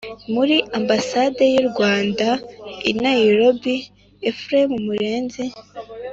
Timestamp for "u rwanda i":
1.63-2.91